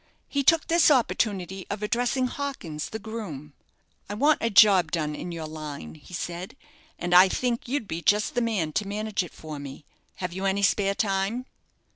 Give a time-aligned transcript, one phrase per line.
[0.27, 3.53] He took this opportunity of addressing Hawkins, the groom.
[4.09, 6.55] "I want a job done in your line," he said,
[6.97, 9.85] "and I think you'd be just the man to manage it for me.
[10.15, 11.45] Have you any spare time?"